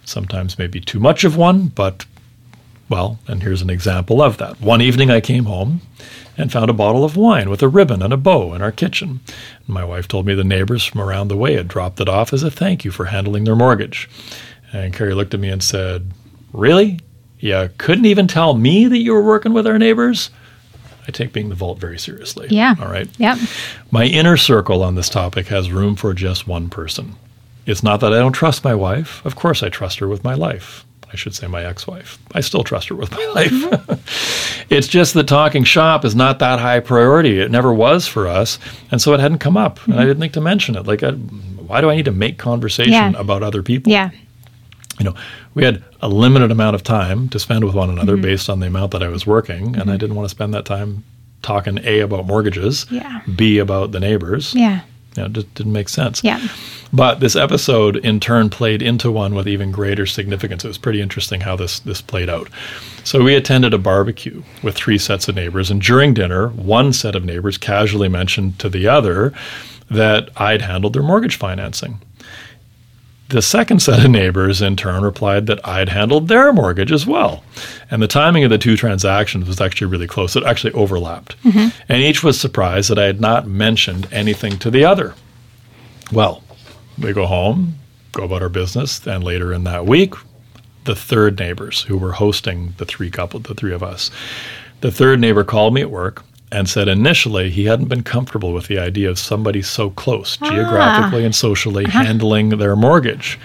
Sometimes 0.06 0.57
maybe 0.57 0.80
too 0.81 1.00
much 1.00 1.24
of 1.24 1.38
one, 1.38 1.68
but 1.68 2.06
well, 2.90 3.19
and 3.28 3.44
here's 3.44 3.62
an 3.62 3.69
example 3.69 4.21
of 4.21 4.38
that. 4.38 4.59
One 4.59 4.81
evening 4.81 5.12
I 5.12 5.21
came 5.21 5.45
home 5.45 5.81
and 6.38 6.52
found 6.52 6.69
a 6.69 6.73
bottle 6.73 7.04
of 7.06 7.16
wine 7.16 7.50
with 7.50 7.62
a 7.62 7.68
ribbon 7.68 8.02
and 8.02 8.12
a 8.12 8.18
bow 8.18 8.54
in 8.56 8.62
our 8.62 8.71
kitchen. 8.71 9.19
My 9.68 9.83
wife 9.85 10.07
told 10.07 10.26
me 10.26 10.33
the 10.33 10.44
neighbors 10.56 10.83
from 10.85 11.02
around 11.02 11.28
the 11.28 11.38
way 11.38 11.54
had 11.56 11.68
dropped 11.68 12.00
it 12.02 12.09
off 12.09 12.33
as 12.33 12.44
a 12.44 12.50
thank 12.52 12.83
you 12.83 12.92
for 12.92 13.06
handling 13.06 13.44
their 13.45 13.56
mortgage. 13.56 14.09
And 14.73 14.94
Carrie 14.94 15.14
looked 15.14 15.33
at 15.33 15.40
me 15.40 15.50
and 15.50 15.62
said, 15.64 16.12
Really? 16.52 17.00
You 17.40 17.69
couldn't 17.78 18.06
even 18.06 18.28
tell 18.28 18.54
me 18.54 18.88
that 18.88 18.98
you 18.98 19.14
were 19.14 19.24
working 19.24 19.54
with 19.54 19.66
our 19.66 19.80
neighbors? 19.80 20.30
I 21.08 21.12
take 21.12 21.34
being 21.34 21.50
the 21.50 21.56
vault 21.56 21.80
very 21.80 21.98
seriously. 21.98 22.48
Yeah. 22.52 22.76
All 22.80 22.88
right. 22.88 23.10
Yep. 23.18 23.40
My 23.92 24.06
inner 24.06 24.38
circle 24.38 24.84
on 24.84 24.96
this 24.96 25.10
topic 25.10 25.48
has 25.48 25.72
room 25.72 25.96
for 25.96 26.14
just 26.14 26.48
one 26.48 26.69
person. 26.69 27.16
It's 27.66 27.81
not 27.81 28.00
that 28.02 28.14
I 28.14 28.19
don't 28.19 28.34
trust 28.34 28.64
my 28.64 28.76
wife. 28.76 29.26
Of 29.26 29.36
course, 29.36 29.64
I 29.64 29.69
trust 29.69 30.00
her 30.00 30.08
with 30.08 30.24
my 30.24 30.34
life. 30.36 30.86
I 31.12 31.16
should 31.16 31.34
say 31.34 31.48
my 31.48 31.66
ex 31.66 31.88
wife. 31.88 32.19
I 32.34 32.42
still 32.42 32.64
trust 32.64 32.90
her 32.90 32.96
with 32.96 33.12
my 33.12 33.18
mm-hmm. 33.18 33.92
life. 33.92 34.66
it's 34.69 34.88
just 34.88 35.16
that 35.16 35.28
talking 35.28 35.64
shop 35.64 36.06
is 36.06 36.16
not 36.16 36.40
that 36.40 36.60
high 36.60 36.80
priority. 36.80 37.40
It 37.40 37.50
never 37.50 37.74
was 37.74 38.08
for 38.08 38.28
us. 38.28 38.60
And 38.92 39.02
so 39.02 39.14
it 39.14 39.19
hadn't 39.19 39.40
come 39.40 39.58
up. 39.58 39.84
And 39.86 39.96
I 39.96 39.98
mm-hmm. 39.98 40.08
didn't 40.08 40.19
think 40.19 40.34
to 40.34 40.42
mention 40.42 40.76
it. 40.76 40.86
Like, 40.86 41.02
I, 41.02 41.12
why 41.12 41.81
do 41.81 41.90
I 41.90 41.96
need 41.96 42.06
to 42.06 42.12
make 42.12 42.38
conversation 42.38 42.94
Yeah. 42.94 43.14
about 43.16 43.42
other 43.42 43.64
people? 43.64 43.92
Yeah. 43.92 44.12
You 44.99 45.06
know, 45.06 45.15
we 45.56 45.63
had 45.63 45.83
a 46.01 46.09
limited 46.09 46.51
amount 46.51 46.75
of 46.75 46.83
time 46.83 47.29
to 47.29 47.39
spend 47.39 47.63
with 47.63 47.73
one 47.73 47.89
another 47.89 48.13
mm-hmm. 48.13 48.23
based 48.23 48.49
on 48.49 48.59
the 48.59 48.68
amount 48.68 48.91
that 48.91 49.01
I 49.01 49.07
was 49.07 49.25
working, 49.25 49.68
and 49.68 49.77
I 49.77 49.79
mm-hmm. 49.79 49.97
didn't 49.97 50.15
want 50.15 50.25
to 50.25 50.29
spend 50.29 50.53
that 50.53 50.65
time 50.65 51.03
talking 51.41 51.79
A 51.83 52.01
about 52.01 52.25
mortgages, 52.25 52.85
Yeah. 52.91 53.21
B 53.35 53.59
about 53.59 53.91
the 53.91 53.99
neighbors. 53.99 54.53
Yeah. 54.53 54.81
You 55.15 55.23
know, 55.23 55.25
it 55.25 55.33
just 55.33 55.53
didn't 55.56 55.71
make 55.71 55.89
sense. 55.89 56.23
Yeah. 56.23 56.45
But 56.91 57.19
this 57.19 57.35
episode 57.35 57.97
in 57.97 58.19
turn 58.19 58.49
played 58.49 58.81
into 58.81 59.11
one 59.11 59.35
with 59.35 59.47
even 59.47 59.71
greater 59.71 60.06
significance. 60.06 60.65
It 60.65 60.68
was 60.68 60.77
pretty 60.77 61.01
interesting 61.01 61.41
how 61.41 61.56
this 61.56 61.79
this 61.79 62.01
played 62.01 62.29
out. 62.29 62.49
So 63.03 63.23
we 63.23 63.35
attended 63.35 63.73
a 63.73 63.77
barbecue 63.77 64.44
with 64.61 64.75
three 64.75 64.97
sets 64.97 65.27
of 65.27 65.35
neighbors, 65.35 65.71
and 65.71 65.81
during 65.81 66.13
dinner, 66.13 66.49
one 66.49 66.94
set 66.94 67.15
of 67.15 67.25
neighbors 67.25 67.57
casually 67.57 68.09
mentioned 68.09 68.59
to 68.59 68.69
the 68.69 68.87
other 68.87 69.33
that 69.89 70.29
I'd 70.37 70.61
handled 70.61 70.94
their 70.94 71.03
mortgage 71.03 71.37
financing. 71.37 71.99
The 73.30 73.44
second 73.44 73.80
set 73.80 74.04
of 74.04 74.09
neighbors, 74.09 74.59
in 74.59 74.76
turn, 74.76 75.04
replied 75.04 75.45
that 75.45 75.66
I'd 75.66 75.90
handled 75.90 76.28
their 76.28 76.52
mortgage 76.52 76.92
as 76.92 77.06
well. 77.06 77.44
And 77.92 78.02
the 78.02 78.07
timing 78.07 78.44
of 78.44 78.50
the 78.50 78.57
two 78.57 78.76
transactions 78.76 79.48
was 79.48 79.62
actually 79.62 79.86
really 79.86 80.07
close. 80.07 80.36
It 80.36 80.44
actually 80.44 80.74
overlapped. 80.74 81.42
Mm-hmm. 81.44 81.68
And 81.88 82.02
each 82.02 82.24
was 82.24 82.40
surprised 82.40 82.90
that 82.90 82.98
I 82.98 83.06
had 83.06 83.21
not 83.21 83.45
mentioned 83.48 84.07
anything 84.12 84.57
to 84.59 84.71
the 84.71 84.83
other. 84.83 85.14
Well, 86.12 86.44
we 86.98 87.14
go 87.14 87.28
home, 87.28 87.76
go 88.14 88.24
about 88.24 88.42
our 88.42 88.50
business, 88.50 89.06
and 89.06 89.24
later 89.24 89.54
in 89.54 89.64
that 89.66 89.86
week, 89.86 90.16
the 90.86 90.95
third 90.95 91.38
neighbors 91.38 91.83
who 91.83 92.00
were 92.00 92.14
hosting 92.14 92.74
the 92.78 92.86
three 92.86 93.12
couple, 93.12 93.40
the 93.42 93.54
three 93.54 93.74
of 93.74 93.83
us. 93.83 94.09
The 94.81 94.92
third 94.92 95.19
neighbor 95.19 95.44
called 95.44 95.76
me 95.76 95.81
at 95.81 95.92
work 95.92 96.24
and 96.51 96.68
said 96.68 96.87
initially 96.87 97.49
he 97.49 97.65
hadn't 97.65 97.87
been 97.87 98.03
comfortable 98.03 98.53
with 98.53 98.68
the 98.68 98.79
idea 98.79 99.09
of 99.09 99.19
somebody 99.19 99.61
so 99.61 99.89
close 99.91 100.37
geographically 100.37 101.23
and 101.25 101.35
socially 101.35 101.85
ah. 101.85 101.89
uh-huh. 101.89 102.03
handling 102.06 102.49
their 102.49 102.75
mortgage. 102.75 103.39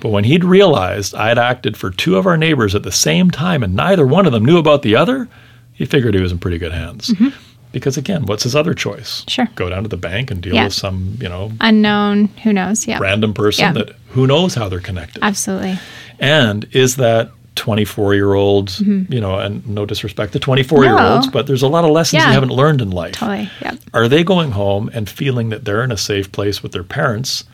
But 0.00 0.10
when 0.10 0.24
he'd 0.24 0.44
realized 0.44 1.14
I'd 1.14 1.38
acted 1.38 1.76
for 1.76 1.90
two 1.90 2.16
of 2.16 2.26
our 2.26 2.36
neighbors 2.36 2.74
at 2.74 2.82
the 2.82 2.92
same 2.92 3.30
time 3.30 3.62
and 3.62 3.74
neither 3.74 4.06
one 4.06 4.26
of 4.26 4.32
them 4.32 4.44
knew 4.44 4.58
about 4.58 4.82
the 4.82 4.96
other, 4.96 5.28
he 5.72 5.84
figured 5.84 6.14
he 6.14 6.20
was 6.20 6.32
in 6.32 6.38
pretty 6.38 6.58
good 6.58 6.72
hands. 6.72 7.08
Mm-hmm. 7.08 7.28
Because 7.72 7.98
again, 7.98 8.24
what's 8.24 8.44
his 8.44 8.56
other 8.56 8.72
choice? 8.72 9.24
Sure. 9.28 9.48
Go 9.54 9.68
down 9.68 9.82
to 9.82 9.88
the 9.88 9.96
bank 9.98 10.30
and 10.30 10.40
deal 10.40 10.54
Yeah. 10.54 10.64
with 10.64 10.72
some, 10.72 11.18
you 11.20 11.28
know, 11.28 11.52
Unknown, 11.60 12.28
who 12.42 12.52
knows? 12.52 12.86
Yeah. 12.86 12.98
random 13.00 13.34
person 13.34 13.64
Yeah. 13.64 13.72
that 13.72 13.96
who 14.08 14.26
knows 14.26 14.54
how 14.54 14.68
they're 14.68 14.80
connected. 14.80 15.22
Absolutely. 15.22 15.78
And 16.18 16.66
is 16.72 16.96
that 16.96 17.30
24 17.56 18.14
year 18.14 18.34
olds, 18.34 18.80
you 18.80 19.20
know, 19.20 19.38
and 19.38 19.66
no 19.66 19.84
disrespect 19.84 20.32
to 20.34 20.38
24 20.38 20.84
year 20.84 20.98
olds, 20.98 21.26
No. 21.26 21.32
but 21.32 21.46
there's 21.46 21.62
a 21.62 21.68
lot 21.68 21.84
of 21.84 21.90
lessons 21.90 22.22
Yeah. 22.22 22.28
you 22.28 22.34
haven't 22.34 22.50
learned 22.52 22.80
in 22.80 22.90
life. 22.90 23.14
Totally. 23.14 23.50
Yeah. 23.60 23.74
Are 23.94 24.06
they 24.08 24.22
going 24.22 24.52
home 24.52 24.90
and 24.94 25.08
feeling 25.08 25.48
that 25.50 25.64
they're 25.64 25.82
in 25.82 25.90
a 25.90 25.96
safe 25.96 26.30
place 26.30 26.62
with 26.62 26.72
their 26.72 26.84
parents, 26.84 27.44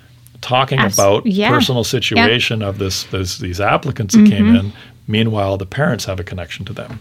talking 0.41 0.81
about 0.81 1.25
yeah. 1.25 1.49
personal 1.51 1.85
situation 1.85 2.63
of 2.63 2.79
this, 2.79 3.05
this 3.05 3.39
these 3.39 3.61
applicants 3.61 4.15
that 4.15 4.29
came 4.29 4.47
Mm-hmm. 4.47 4.57
in? 4.67 4.73
Meanwhile, 5.09 5.57
the 5.57 5.67
parents 5.67 6.05
have 6.05 6.21
a 6.21 6.25
connection 6.25 6.65
to 6.67 6.73
them, 6.73 7.01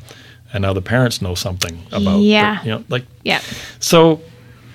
and 0.53 0.61
now 0.63 0.73
the 0.73 0.81
parents 0.81 1.21
know 1.21 1.35
something 1.35 1.79
about, 1.91 2.17
the- 2.17 2.23
Yeah. 2.23 2.63
you 2.63 2.69
know, 2.71 2.83
like 2.89 3.05
Yeah. 3.23 3.41
so, 3.79 4.21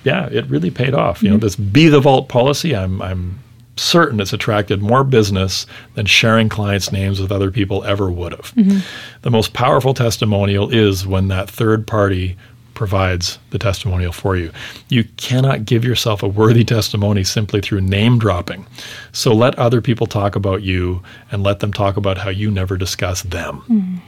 yeah, 0.04 0.26
it 0.30 0.47
really 0.49 0.71
paid 0.71 0.95
off. 0.95 1.16
Mm-hmm. 1.18 1.26
You 1.26 1.33
know, 1.33 1.38
this 1.38 1.56
be 1.56 1.88
the 1.88 2.00
vault 2.00 2.28
policy. 2.28 2.75
I'm 2.76 3.00
I'm 3.02 3.38
certain 3.76 4.21
it's 4.21 4.33
attracted 4.33 4.80
more 4.83 5.04
business 5.04 5.66
than 5.95 6.06
sharing 6.06 6.49
clients' 6.49 6.90
names 6.92 7.21
with 7.21 7.30
other 7.30 7.50
people 7.50 7.85
ever 7.85 8.11
would 8.11 8.33
have. 8.33 8.52
Mm-hmm. 8.54 8.78
The 9.23 9.30
most 9.30 9.52
powerful 9.52 9.92
testimonial 9.95 10.71
is 10.73 11.06
when 11.06 11.28
that 11.28 11.50
third 11.50 11.87
party 11.87 12.37
provides 12.75 13.38
the 13.50 13.59
testimonial 13.59 14.12
for 14.12 14.37
you. 14.37 14.50
You 14.90 15.04
cannot 15.16 15.64
give 15.64 15.83
yourself 15.85 16.23
a 16.23 16.28
worthy 16.28 16.62
testimony 16.64 17.25
simply 17.25 17.61
through 17.62 17.80
name 17.80 18.18
dropping. 18.18 18.66
So 19.12 19.35
let 19.35 19.59
other 19.59 19.80
people 19.80 20.06
talk 20.06 20.37
about 20.37 20.62
you 20.62 21.02
and 21.33 21.42
let 21.42 21.61
them 21.61 21.73
talk 21.73 21.97
about 21.97 22.18
how 22.18 22.28
you 22.28 22.50
never 22.50 22.76
discuss 22.76 23.23
them. 23.23 24.02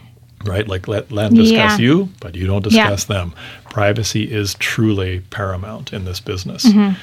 Right? 0.44 0.68
Like 0.68 0.86
let, 0.86 1.10
let 1.10 1.30
them 1.30 1.38
discuss 1.38 1.72
Mm-hmm. 1.72 1.82
Yeah. 1.82 1.88
you, 1.88 2.08
but 2.20 2.34
you 2.34 2.46
don't 2.46 2.64
Yeah. 2.70 2.84
discuss 2.90 3.04
them. 3.04 3.32
Privacy 3.70 4.30
is 4.30 4.54
truly 4.54 5.20
paramount 5.30 5.92
in 5.94 6.04
this 6.04 6.20
business. 6.20 6.64
Mm-hmm. 6.66 6.94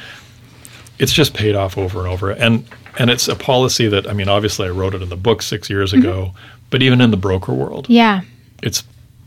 It's 1.00 1.12
just 1.14 1.34
paid 1.34 1.56
off 1.56 1.78
over 1.78 2.00
and 2.00 2.08
over. 2.08 2.32
And 2.32 2.66
and 2.98 3.10
it's 3.10 3.28
a 3.28 3.36
policy 3.36 3.88
that 3.90 4.08
I 4.08 4.14
mean, 4.14 4.30
obviously 4.30 4.68
I 4.68 4.72
wrote 4.72 4.94
it 4.96 5.02
in 5.02 5.10
the 5.10 5.18
book 5.18 5.42
six 5.42 5.70
years 5.70 5.92
Mm-hmm. 5.92 6.02
ago, 6.08 6.32
but 6.70 6.82
even 6.82 7.02
in 7.02 7.12
the 7.12 7.18
broker 7.18 7.54
world, 7.54 7.88
Yeah. 7.90 8.22
it's 8.64 8.84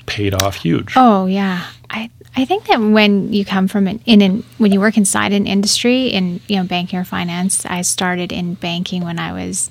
paid 0.07 0.35
off 0.35 0.57
huge. 0.57 0.95
Oh 0.97 1.27
yeah. 1.27 1.67
I 1.91 2.11
I 2.37 2.45
think 2.45 2.67
that 2.67 2.81
when 2.81 3.33
you 3.33 3.45
come 3.45 3.69
from 3.69 3.87
an 3.87 4.01
in 4.07 4.23
an 4.23 4.45
when 4.59 4.73
you 4.73 4.81
work 4.81 4.97
inside 4.97 5.33
an 5.33 5.47
industry 5.47 6.09
in 6.09 6.41
you 6.49 6.57
know 6.57 6.65
banking 6.65 6.99
or 6.99 7.05
finance, 7.05 7.67
I 7.67 7.83
started 7.83 8.33
in 8.33 8.55
banking 8.55 9.05
when 9.05 9.19
I 9.19 9.33
was 9.33 9.71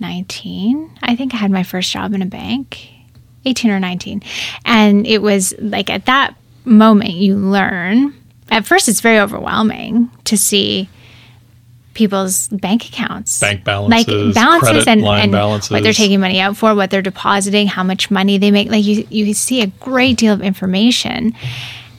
19. 0.00 0.90
I 1.02 1.16
think 1.16 1.34
I 1.34 1.38
had 1.38 1.50
my 1.50 1.62
first 1.62 1.90
job 1.92 2.14
in 2.14 2.22
a 2.22 2.26
bank, 2.26 2.88
18 3.44 3.70
or 3.70 3.80
19. 3.80 4.22
And 4.64 5.06
it 5.06 5.22
was 5.22 5.54
like 5.58 5.90
at 5.90 6.06
that 6.06 6.34
moment 6.64 7.10
you 7.14 7.36
learn. 7.36 8.14
At 8.50 8.66
first 8.66 8.88
it's 8.88 9.00
very 9.00 9.18
overwhelming 9.18 10.10
to 10.24 10.36
see 10.36 10.88
people's 11.98 12.46
bank 12.48 12.86
accounts. 12.86 13.40
Bank 13.40 13.64
balances, 13.64 14.06
like 14.06 14.34
balances 14.34 14.68
credit 14.68 14.88
and, 14.88 15.02
line 15.02 15.22
and 15.24 15.32
balances. 15.32 15.70
what 15.70 15.82
they're 15.82 15.92
taking 15.92 16.20
money 16.20 16.38
out 16.38 16.56
for, 16.56 16.74
what 16.74 16.90
they're 16.90 17.02
depositing, 17.02 17.66
how 17.66 17.82
much 17.82 18.08
money 18.08 18.38
they 18.38 18.52
make. 18.52 18.70
Like 18.70 18.84
you, 18.84 19.06
you 19.10 19.34
see 19.34 19.62
a 19.62 19.66
great 19.66 20.16
deal 20.16 20.32
of 20.32 20.40
information. 20.40 21.34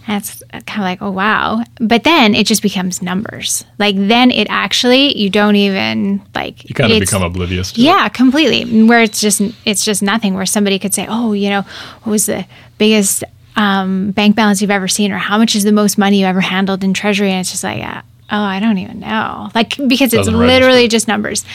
That's 0.08 0.42
kind 0.66 0.80
of 0.80 0.86
like, 0.86 1.02
oh 1.02 1.12
wow. 1.12 1.64
But 1.82 2.06
then 2.06 2.34
it 2.34 2.48
just 2.48 2.64
becomes 2.64 3.02
numbers. 3.02 3.66
Like 3.78 3.96
then 3.98 4.32
it 4.32 4.48
actually 4.50 5.18
you 5.18 5.30
don't 5.30 5.58
even 5.58 6.22
like 6.34 6.68
you 6.68 6.74
kind 6.74 6.94
of 6.94 7.00
become 7.00 7.22
oblivious 7.22 7.74
to 7.74 7.82
it. 7.82 7.84
yeah, 7.84 8.08
completely. 8.08 8.86
Where 8.86 9.04
it's 9.04 9.20
just 9.20 9.42
it's 9.66 9.84
just 9.84 10.02
nothing. 10.02 10.34
Where 10.34 10.46
somebody 10.46 10.80
could 10.80 10.94
say, 10.94 11.06
"Oh, 11.10 11.34
you 11.34 11.50
know, 11.50 11.62
what 12.04 12.12
was 12.12 12.26
the 12.26 12.46
biggest 12.78 13.24
um, 13.60 14.12
bank 14.12 14.36
balance 14.36 14.62
you've 14.62 14.72
ever 14.72 14.88
seen, 14.88 15.12
or 15.12 15.18
how 15.18 15.38
much 15.38 15.56
is 15.56 15.64
the 15.64 15.72
most 15.72 15.98
money 15.98 16.22
you 16.22 16.26
ever 16.26 16.42
handled 16.42 16.84
in 16.84 16.94
treasury?" 16.94 17.30
And 17.32 17.42
it's 17.42 17.52
just 17.52 17.64
like, 17.64 17.84
uh, 17.84 18.02
"Oh, 18.32 18.42
I 18.42 18.60
don't 18.60 18.78
even 18.80 19.00
know." 19.02 19.50
Like 19.54 19.76
because 19.78 20.14
it's 20.14 20.26
Doesn't 20.28 20.38
literally 20.38 20.84
register. 20.84 20.96
just 20.96 21.08
numbers. 21.08 21.46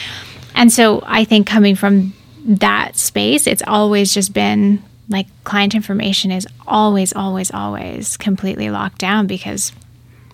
And 0.53 0.71
so 0.71 1.03
I 1.05 1.25
think 1.25 1.47
coming 1.47 1.75
from 1.75 2.13
that 2.45 2.95
space, 2.95 3.47
it's 3.47 3.63
always 3.67 4.13
just 4.13 4.33
been 4.33 4.81
like 5.09 5.27
client 5.43 5.75
information 5.75 6.31
is 6.31 6.47
always, 6.67 7.11
always, 7.13 7.51
always 7.51 8.17
completely 8.17 8.69
locked 8.69 8.99
down 8.99 9.27
because 9.27 9.71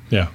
Yeah. 0.10 0.28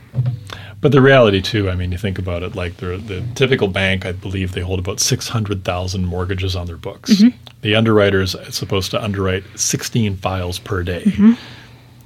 But 0.80 0.92
the 0.92 1.00
reality 1.00 1.40
too, 1.40 1.70
I 1.70 1.74
mean, 1.74 1.90
you 1.92 1.98
think 1.98 2.18
about 2.18 2.42
it, 2.42 2.54
like 2.54 2.76
the 2.78 2.96
the 2.98 3.22
typical 3.34 3.68
bank, 3.68 4.04
I 4.06 4.12
believe 4.12 4.52
they 4.52 4.60
hold 4.62 4.78
about 4.78 5.00
six 5.00 5.28
hundred 5.28 5.64
thousand 5.64 6.06
mortgages 6.06 6.54
on 6.56 6.66
their 6.66 6.76
books. 6.76 7.10
Mm-hmm. 7.12 7.36
The 7.62 7.74
underwriter 7.74 8.20
is 8.20 8.36
supposed 8.50 8.90
to 8.92 9.02
underwrite 9.02 9.44
sixteen 9.58 10.16
files 10.16 10.58
per 10.58 10.82
day. 10.82 11.04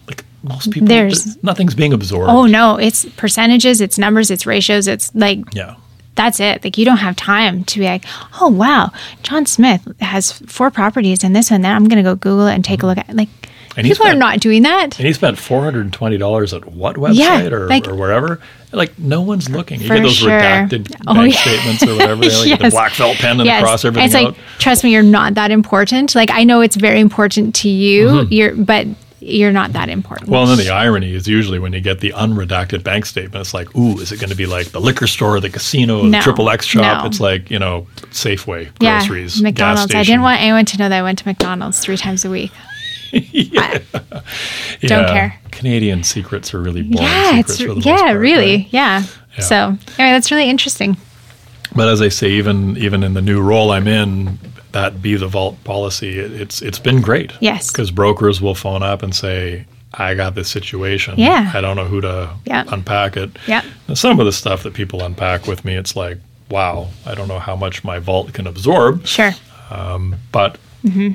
Like 0.07 0.25
most 0.43 0.71
people, 0.71 0.87
Mm-hmm. 0.87 0.87
There's- 0.87 1.37
nothing's 1.43 1.75
being 1.75 1.93
absorbed. 1.93 2.31
oh 2.31 2.47
no, 2.47 2.77
it's 2.77 3.05
percentages, 3.17 3.81
it's 3.81 3.99
numbers, 3.99 4.31
it's 4.31 4.47
ratios, 4.47 4.87
it's 4.89 5.15
like 5.15 5.41
Yeah. 5.53 5.75
that's 6.15 6.41
it. 6.41 6.65
Like 6.65 6.79
you 6.79 6.85
don't 6.85 6.99
have 6.99 7.17
time 7.17 7.65
to 7.65 7.79
be 7.79 7.85
like, 7.85 8.05
oh 8.41 8.49
wow, 8.49 8.91
John 9.23 9.45
Smith 9.47 9.87
has 10.01 10.33
four 10.33 10.71
properties 10.71 11.23
and 11.25 11.35
this 11.37 11.51
one. 11.51 11.61
Then 11.63 11.75
I'm 11.75 11.89
gonna 11.89 12.03
go 12.03 12.15
Google 12.15 12.47
it 12.47 12.55
and 12.55 12.65
take 12.65 12.83
a 12.83 12.87
look 12.87 12.99
at. 12.99 13.15
Like 13.15 13.29
And 13.77 13.87
people 13.87 14.07
are 14.07 14.15
not 14.17 14.41
doing 14.41 14.63
that. 14.63 14.99
And 14.99 15.07
he 15.07 15.13
spent 15.13 15.39
four 15.39 15.63
hundred 15.63 15.83
and 15.83 15.93
twenty 15.93 16.19
dollars 16.19 16.53
at 16.53 16.67
what 16.73 16.97
website 16.97 17.15
Yeah, 17.15 17.47
or, 17.49 17.69
like- 17.69 17.87
or 17.89 17.95
wherever. 17.95 18.41
Like 18.73 18.97
no 18.99 19.21
one's 19.23 19.49
looking. 19.51 19.81
You 19.81 19.89
get 19.89 20.03
those 20.03 20.15
sure. 20.17 20.31
redacted 20.31 20.95
Oh, 21.07 21.15
bank 21.15 21.35
yeah. 21.35 21.41
statements 21.41 21.83
or 21.83 21.93
whatever. 21.97 22.21
They 22.21 22.29
like 22.37 22.47
get 22.47 22.61
the 22.61 22.71
black 22.71 22.93
felt 22.93 23.17
pen 23.17 23.41
and 23.41 23.65
cross 23.65 23.85
everything 23.85 24.05
it's 24.07 24.15
like 24.15 24.29
out. 24.29 24.37
trust 24.61 24.85
me, 24.85 24.93
you're 24.93 25.03
not 25.03 25.35
that 25.35 25.51
important. 25.51 26.15
Like 26.15 26.31
I 26.31 26.45
know 26.45 26.61
it's 26.61 26.77
very 26.77 27.01
important 27.01 27.55
to 27.57 27.69
you. 27.69 28.27
You're, 28.31 28.55
but 28.55 28.87
you're 29.23 29.51
not 29.53 29.73
that 29.73 29.89
important. 29.89 30.27
Mm-hmm. 30.27 30.33
Well, 30.33 30.43
and 30.49 30.59
then 30.59 30.65
the 30.67 30.73
irony 30.73 31.13
is 31.15 31.27
usually 31.27 31.59
when 31.59 31.73
you 31.73 31.81
get 31.81 31.99
the 32.01 32.11
unredacted 32.17 32.83
bank 32.85 33.07
statement, 33.07 33.35
it's 33.41 33.53
like, 33.53 33.75
ooh, 33.77 33.99
is 33.99 34.13
it 34.13 34.21
going 34.21 34.31
to 34.31 34.37
be 34.37 34.47
like 34.47 34.69
the 34.69 34.81
liquor 34.81 35.07
store, 35.09 35.41
the 35.41 35.51
casino, 35.51 36.03
the 36.03 36.09
No, 36.09 36.21
triple 36.23 36.49
X 36.49 36.65
shop? 36.67 37.03
no. 37.03 37.07
It's 37.09 37.19
like, 37.21 37.51
you 37.51 37.59
know, 37.59 37.87
Safeway, 38.13 38.71
yeah, 38.81 39.01
groceries, 39.01 39.35
gas 39.35 39.43
McDonald's. 39.43 39.83
station. 39.91 39.99
I 40.01 40.05
didn't 40.05 40.23
want 40.23 40.41
anyone 40.41 40.65
to 40.65 40.79
know 40.79 40.89
that 40.89 40.99
I 40.99 41.03
went 41.03 41.19
to 41.19 41.27
McDonald's 41.27 41.81
three 41.81 41.97
times 41.97 42.25
a 42.25 42.31
week. 42.31 42.53
I- 43.13 43.81
don't 44.83 45.07
care. 45.09 45.39
Canadian 45.51 46.03
secrets 46.05 46.55
are 46.55 46.61
really 46.61 46.83
boring 46.83 47.07
yeah, 47.07 47.39
it's 47.41 47.59
for 47.61 47.69
the 47.69 47.75
most 47.77 47.87
yeah, 47.87 47.97
part, 47.99 48.19
really, 48.19 48.57
right? 48.57 48.69
yeah. 48.71 49.03
Yeah. 49.37 49.45
So 49.45 49.57
anyway, 49.99 50.13
that's 50.15 50.31
really 50.31 50.49
interesting. 50.49 50.97
But 51.75 51.89
as 51.89 52.01
I 52.03 52.09
say, 52.09 52.31
even 52.31 52.77
even 52.79 53.03
in 53.03 53.15
the 53.15 53.23
new 53.23 53.41
role 53.41 53.71
I'm 53.73 53.87
in, 53.87 54.39
that 54.73 55.01
be 55.03 55.17
the 55.17 55.29
vault 55.29 55.63
policy, 55.65 56.19
it, 56.19 56.33
it's 56.33 56.63
it's 56.63 56.79
been 56.79 57.01
great. 57.01 57.33
Yes. 57.41 57.71
because 57.71 57.91
brokers 57.91 58.41
will 58.41 58.55
phone 58.57 58.83
up 58.83 59.03
and 59.03 59.15
say, 59.15 59.67
"I 59.95 60.15
got 60.15 60.35
this 60.35 60.49
situation. 60.49 61.15
Yeah. 61.17 61.51
I 61.55 61.61
don't 61.61 61.77
know 61.77 61.85
who 61.85 62.01
to 62.01 62.31
Yeah. 62.47 62.65
unpack 62.69 63.17
it." 63.17 63.31
Yeah. 63.47 63.63
And 63.87 63.97
some 63.99 64.19
of 64.19 64.27
the 64.27 64.33
stuff 64.33 64.63
that 64.65 64.75
people 64.75 65.03
unpack 65.05 65.47
with 65.47 65.65
me, 65.65 65.75
it's 65.77 65.95
like, 65.95 66.19
"Wow, 66.51 66.89
I 67.07 67.15
don't 67.15 67.29
know 67.29 67.39
how 67.39 67.55
much 67.55 67.85
my 67.85 67.99
vault 68.01 68.33
can 68.33 68.47
absorb." 68.47 69.07
Sure. 69.07 69.33
But 70.33 70.59
Mm-hmm. 70.85 71.11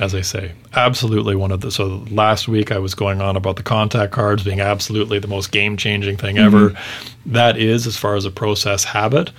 As 0.00 0.14
I 0.14 0.22
say, 0.22 0.52
absolutely 0.74 1.36
one 1.36 1.52
of 1.52 1.60
the. 1.60 1.70
So 1.70 2.04
last 2.10 2.48
week 2.48 2.72
I 2.72 2.78
was 2.78 2.94
going 2.94 3.20
on 3.20 3.36
about 3.36 3.56
the 3.56 3.62
contact 3.62 4.12
cards 4.12 4.42
being 4.42 4.60
absolutely 4.60 5.18
the 5.18 5.28
most 5.28 5.52
game 5.52 5.76
changing 5.76 6.16
thing 6.16 6.38
ever. 6.38 6.70
Mm-hmm. 6.70 7.32
That 7.32 7.56
is, 7.56 7.86
as 7.86 7.96
far 7.96 8.16
as 8.16 8.24
a 8.24 8.30
process 8.30 8.84
habit, 8.84 9.30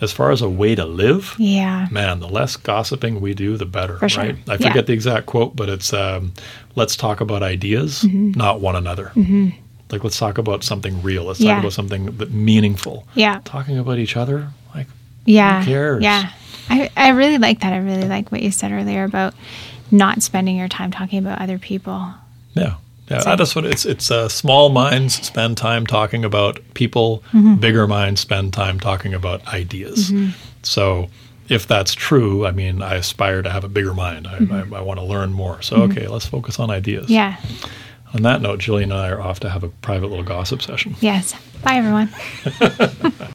as 0.00 0.12
far 0.12 0.30
as 0.30 0.40
a 0.40 0.48
way 0.48 0.74
to 0.74 0.84
live. 0.84 1.34
Yeah. 1.38 1.88
Man, 1.90 2.20
the 2.20 2.28
less 2.28 2.56
gossiping 2.56 3.20
we 3.20 3.34
do, 3.34 3.56
the 3.56 3.66
better, 3.66 3.98
For 3.98 4.08
sure. 4.08 4.22
right? 4.24 4.36
I 4.48 4.52
Yeah. 4.52 4.68
forget 4.68 4.86
the 4.86 4.92
exact 4.92 5.26
quote, 5.26 5.54
but 5.56 5.68
it's 5.68 5.92
um, 5.92 6.32
let's 6.76 6.96
talk 6.96 7.20
about 7.20 7.42
ideas, 7.42 8.02
Mm-hmm. 8.02 8.32
not 8.38 8.60
one 8.60 8.76
another. 8.76 9.12
Like, 9.90 10.02
let's 10.02 10.18
talk 10.18 10.38
about 10.38 10.64
something 10.64 11.02
real. 11.02 11.24
Let's 11.24 11.40
Yeah. 11.40 11.52
talk 11.54 11.60
about 11.60 11.72
something 11.74 12.06
that 12.16 12.32
meaningful. 12.32 13.06
Yeah. 13.14 13.40
Talking 13.44 13.78
about 13.78 13.98
each 13.98 14.16
other, 14.16 14.48
like, 14.74 14.86
Yeah. 15.26 15.64
cares? 15.64 16.02
Yeah. 16.02 16.30
I, 16.70 16.90
I 16.96 17.10
really 17.10 17.36
like 17.36 17.60
that. 17.60 17.74
I 17.74 17.76
really 17.76 18.08
like 18.08 18.32
what 18.32 18.40
you 18.42 18.50
said 18.50 18.72
earlier 18.72 19.04
about 19.04 19.34
not 19.90 20.22
spending 20.22 20.56
your 20.56 20.68
time 20.68 20.90
talking 20.90 21.18
about 21.18 21.40
other 21.40 21.58
people. 21.58 22.12
Yeah. 22.54 22.76
Yeah, 23.10 23.18
So- 23.20 23.36
that's 23.36 23.54
what 23.54 23.66
it's. 23.66 23.84
It's 23.84 24.10
uh, 24.10 24.28
small 24.30 24.70
minds 24.70 25.14
spend 25.26 25.58
time 25.58 25.86
talking 25.86 26.24
about 26.24 26.58
people. 26.72 27.22
Mm-hmm. 27.32 27.56
Bigger 27.56 27.86
minds 27.86 28.20
spend 28.22 28.52
time 28.54 28.80
talking 28.80 29.12
about 29.12 29.46
ideas. 29.48 30.10
So, 30.62 31.08
if 31.50 31.66
that's 31.66 31.92
true, 31.92 32.46
I 32.46 32.52
mean, 32.52 32.80
I 32.80 32.94
aspire 32.94 33.42
to 33.42 33.50
have 33.50 33.62
a 33.64 33.68
bigger 33.68 33.92
mind. 33.92 34.26
I, 34.26 34.38
I, 34.50 34.60
I 34.78 34.80
want 34.80 34.98
to 35.00 35.04
learn 35.04 35.34
more. 35.34 35.60
So, 35.60 35.82
okay, 35.82 36.06
let's 36.08 36.24
focus 36.24 36.58
on 36.58 36.70
ideas. 36.70 37.04
Mm-hmm. 37.04 37.12
Yeah. 37.12 37.36
On 38.14 38.22
that 38.22 38.40
note, 38.40 38.60
Jillian 38.60 38.84
and 38.84 38.94
I 38.94 39.10
are 39.10 39.20
off 39.20 39.40
to 39.40 39.50
have 39.50 39.62
a 39.64 39.68
private 39.68 40.06
little 40.06 40.24
gossip 40.24 40.62
session. 40.62 40.96
Yes. 41.00 41.34
Bye, 41.62 41.74
everyone. 41.74 42.08